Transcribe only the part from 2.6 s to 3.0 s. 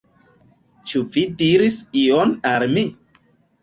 mi?